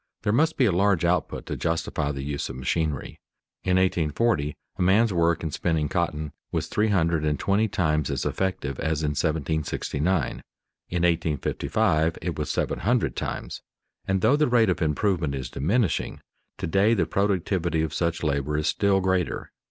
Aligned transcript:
There 0.23 0.33
must 0.33 0.57
be 0.57 0.65
a 0.65 0.71
large 0.71 1.05
output 1.05 1.45
to 1.45 1.55
justify 1.55 2.11
the 2.11 2.23
use 2.23 2.49
of 2.49 2.55
machinery. 2.55 3.19
In 3.63 3.77
1840 3.77 4.55
a 4.79 4.81
man's 4.81 5.13
work 5.13 5.43
in 5.43 5.51
spinning 5.51 5.87
cotton 5.89 6.31
was 6.51 6.65
three 6.65 6.87
hundred 6.87 7.23
and 7.23 7.37
twenty 7.39 7.67
times 7.67 8.09
as 8.09 8.25
effective 8.25 8.79
as 8.79 9.03
in 9.03 9.09
1769, 9.11 10.23
in 10.23 10.31
1855 11.03 12.17
it 12.19 12.35
was 12.35 12.49
seven 12.49 12.79
hundred 12.79 13.15
times; 13.15 13.61
and 14.07 14.21
though 14.21 14.35
the 14.35 14.47
rate 14.47 14.69
of 14.71 14.81
improvement 14.81 15.35
is 15.35 15.51
diminishing, 15.51 16.19
to 16.57 16.65
day 16.65 16.95
the 16.95 17.05
productivity 17.05 17.83
of 17.83 17.93
such 17.93 18.23
labor 18.23 18.57
is 18.57 18.65
still 18.67 19.01
greater. 19.01 19.51